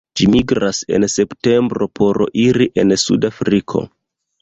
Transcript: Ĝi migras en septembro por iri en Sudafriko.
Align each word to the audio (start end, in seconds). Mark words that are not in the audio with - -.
Ĝi 0.19 0.27
migras 0.35 0.79
en 0.99 1.05
septembro 1.17 1.89
por 2.01 2.25
iri 2.49 2.71
en 2.85 2.99
Sudafriko. 3.07 3.89